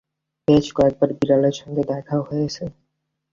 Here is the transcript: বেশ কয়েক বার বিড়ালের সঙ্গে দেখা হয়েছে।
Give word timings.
বেশ 0.47 0.65
কয়েক 0.75 0.95
বার 0.99 1.09
বিড়ালের 1.19 1.55
সঙ্গে 1.61 1.83
দেখা 1.91 2.17
হয়েছে। 2.27 2.63